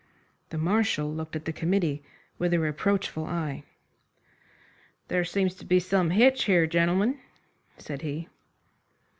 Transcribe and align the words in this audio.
The 0.49 0.57
Marshal 0.57 1.13
looked 1.13 1.35
at 1.35 1.45
the 1.45 1.53
committee 1.53 2.01
with 2.39 2.55
a 2.55 2.59
reproachful 2.59 3.23
eye. 3.25 3.65
"There 5.09 5.23
seems 5.23 5.53
to 5.57 5.63
be 5.65 5.79
some 5.79 6.09
hitch 6.09 6.45
here, 6.45 6.65
gentlemen," 6.65 7.19
said 7.77 8.01
he. 8.01 8.27